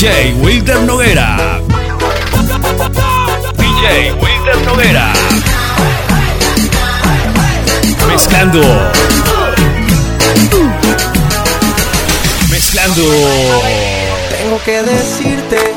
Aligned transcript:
DJ 0.00 0.32
Wilder 0.40 0.80
Noguera. 0.82 1.60
DJ 3.56 4.12
Wilder 4.12 4.56
Noguera. 4.64 5.12
Mezclando. 8.06 8.60
Mezclando. 12.48 13.02
Tengo 14.38 14.62
que 14.64 14.82
decirte 14.84 15.74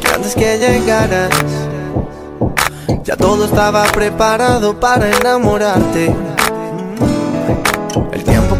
que 0.00 0.08
antes 0.08 0.34
que 0.34 0.56
llegaras, 0.56 1.28
ya 3.04 3.18
todo 3.18 3.44
estaba 3.44 3.84
preparado 3.92 4.80
para 4.80 5.10
enamorarte. 5.10 6.10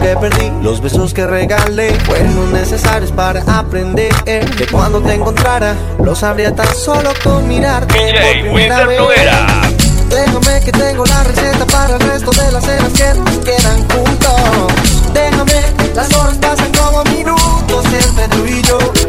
Que 0.01 0.17
perdí, 0.17 0.51
los 0.63 0.81
besos 0.81 1.13
que 1.13 1.27
regalé, 1.27 1.93
fueron 2.07 2.53
necesarios 2.53 3.13
para 3.13 3.43
aprender 3.43 4.13
que 4.25 4.67
cuando 4.73 5.01
te 5.03 5.13
encontrara, 5.13 5.75
lo 6.03 6.15
sabría 6.15 6.55
tan 6.55 6.75
solo 6.75 7.11
con 7.23 7.47
mirarte. 7.47 7.95
DJ 7.95 8.45
por 8.45 8.55
primera 8.55 8.87
vez. 8.87 9.01
Déjame 10.09 10.61
que 10.65 10.73
tengo 10.73 11.05
la 11.05 11.23
receta 11.23 11.67
para 11.67 11.95
el 11.97 12.01
resto 12.01 12.31
de 12.31 12.53
las 12.53 12.65
cenas 12.65 12.93
que 12.93 13.15
nos 13.15 13.39
quedan 13.39 13.89
juntos. 13.91 14.73
Déjame, 15.13 15.63
las 15.95 16.17
horas 16.17 16.37
pasan 16.39 16.73
como 16.73 17.05
minutos 17.05 17.85
entre 17.85 18.29
tú 18.29 18.47
y 18.47 18.63
yo. 18.63 19.00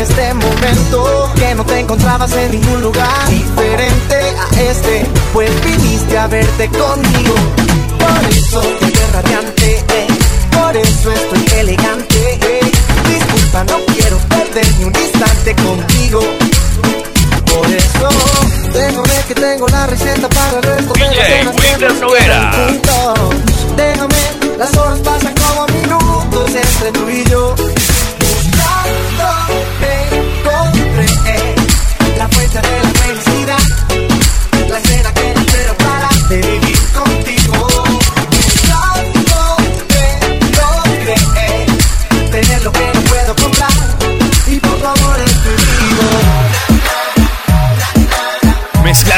Este 0.00 0.32
momento 0.34 1.30
Que 1.34 1.54
no 1.54 1.64
te 1.64 1.80
encontrabas 1.80 2.32
en 2.32 2.52
ningún 2.52 2.82
lugar 2.82 3.28
diferente 3.28 4.14
a 4.14 4.62
este 4.62 5.06
Pues 5.32 5.50
viniste 5.64 6.18
a 6.18 6.26
verte 6.26 6.68
conmigo 6.68 7.34
Por 7.98 8.30
eso 8.30 8.60
te 8.60 9.06
radiante 9.12 9.76
eh. 9.78 10.06
Por 10.52 10.76
eso 10.76 11.12
estoy 11.12 11.58
elegante 11.58 12.38
eh. 12.42 12.60
Disculpa, 13.08 13.64
no 13.64 13.78
quiero 13.94 14.16
perder 14.28 14.66
ni 14.78 14.84
un 14.84 14.96
instante 14.96 15.54
contigo 15.56 16.20
por 17.46 17.66
eso, 17.66 18.08
déjame 18.72 19.24
que 19.26 19.34
tengo 19.34 19.66
la 19.68 19.86
receta 19.88 20.28
para 20.28 20.58
el 20.58 20.62
resto 20.62 20.92
de 20.92 21.08
DJ 21.08 21.44
Noguera. 22.00 22.49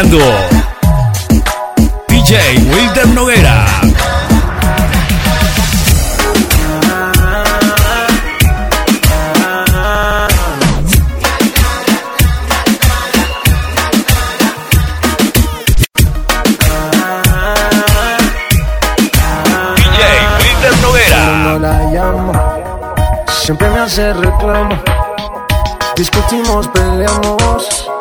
DJ 0.02 0.18
Wilder 2.74 3.06
Noguera. 3.14 3.66
DJ 19.76 20.02
Wilder 20.38 20.78
Noguera. 20.82 21.16
no 21.44 21.58
la 21.60 21.78
llamo. 21.92 22.32
Siempre 23.28 23.68
me 23.70 23.80
hace 23.80 24.12
reclamo. 24.14 24.82
Discutimos, 25.94 26.66
peleamos. 26.68 27.91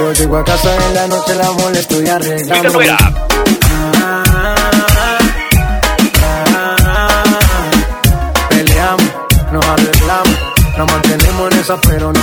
Pero 0.00 0.14
llego 0.14 0.38
a 0.38 0.44
casa 0.44 0.74
en 0.74 0.94
la 0.94 1.06
noche, 1.08 1.34
la 1.34 1.52
molesto 1.52 2.02
y 2.02 2.08
arreglamos. 2.08 2.72
Peleamos, 8.48 9.10
nos 9.52 9.66
arreglamos. 9.66 10.38
Nos 10.78 10.86
mantenemos 10.90 11.52
en 11.52 11.58
esa, 11.58 11.78
pero 11.82 12.12
nos 12.14 12.19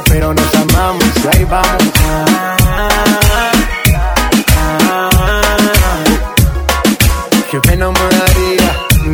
pero 0.00 0.32
nos 0.32 0.54
amamos. 0.54 1.04
Y 1.24 1.36
ahí 1.36 1.44
vamos. 1.44 1.92
Pena 7.60 7.90
me 7.90 8.41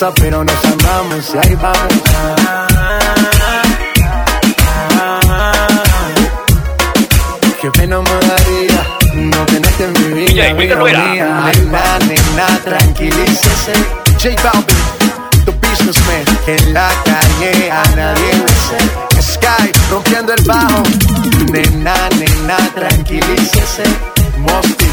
esa, 0.00 0.12
pero 0.14 0.42
nos 0.42 0.64
amamos. 0.64 1.34
Y 1.34 1.38
ahí 1.38 1.54
vamos. 1.56 1.94
Qué 7.60 7.70
pena 7.72 7.98
me 8.00 8.10
daría 8.10 8.86
no 9.14 9.44
tenerte 9.46 9.84
en 9.84 9.92
mi 9.92 10.20
vida, 10.20 10.44
DJ, 10.44 10.54
Wilder 10.54 10.78
mía. 10.78 11.42
Ay, 11.44 11.70
nena, 12.08 12.46
tranquilícese. 12.64 13.72
J 14.18 14.30
Balvin, 14.42 15.44
the 15.44 15.52
businessman. 15.60 16.24
En 16.46 16.72
la 16.72 16.90
calle 17.04 17.70
a 17.70 17.84
nadie 17.96 18.32
le 18.32 18.54
sé. 18.66 19.32
Sky, 19.32 19.70
rompiendo 19.90 20.32
el 20.32 20.42
bajo. 20.44 20.82
Nena, 21.52 22.08
nena, 22.18 22.56
tranquilícese. 22.74 23.84
Mosty, 24.38 24.86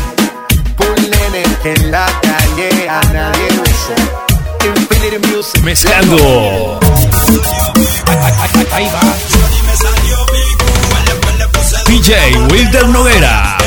Pool 0.75 1.01
nene. 1.09 1.43
En 1.63 1.91
la 1.91 2.07
calle 2.21 2.89
a 2.89 3.01
nadie 3.13 3.49
le 3.51 4.26
sé. 4.62 4.68
Infinity 4.68 5.27
Music. 5.27 5.62
Mezclando. 5.63 6.80
DJ 11.86 12.38
Wilder 12.51 12.88
Noguera. 12.89 13.57